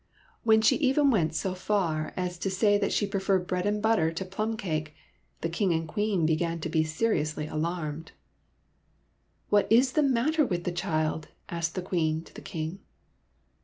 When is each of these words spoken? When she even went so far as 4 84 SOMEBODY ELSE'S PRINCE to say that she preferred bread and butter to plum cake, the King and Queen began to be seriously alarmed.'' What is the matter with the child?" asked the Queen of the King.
When 0.41 0.61
she 0.63 0.77
even 0.77 1.11
went 1.11 1.35
so 1.35 1.53
far 1.53 2.07
as 2.15 2.15
4 2.15 2.15
84 2.15 2.15
SOMEBODY 2.15 2.23
ELSE'S 2.23 2.37
PRINCE 2.37 2.37
to 2.41 2.59
say 2.59 2.77
that 2.79 2.91
she 2.91 3.05
preferred 3.11 3.47
bread 3.47 3.65
and 3.67 3.81
butter 3.83 4.11
to 4.11 4.25
plum 4.25 4.57
cake, 4.57 4.95
the 5.41 5.49
King 5.49 5.73
and 5.73 5.87
Queen 5.87 6.25
began 6.25 6.59
to 6.61 6.69
be 6.69 6.83
seriously 6.83 7.45
alarmed.'' 7.45 8.11
What 9.51 9.71
is 9.71 9.91
the 9.91 10.01
matter 10.01 10.43
with 10.43 10.63
the 10.63 10.71
child?" 10.71 11.27
asked 11.49 11.75
the 11.75 11.83
Queen 11.83 12.23
of 12.25 12.33
the 12.33 12.41
King. 12.41 12.79